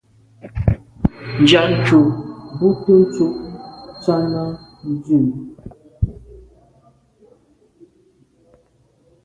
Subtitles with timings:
[1.41, 2.07] Njantùn
[2.57, 3.33] bùnte ntshob
[4.01, 4.43] Tshana
[4.89, 5.17] ndù.